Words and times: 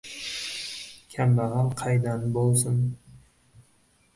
Kambag‘al 1.15 1.69
qaydan 1.81 2.25
bo‘lsin?! 2.39 2.81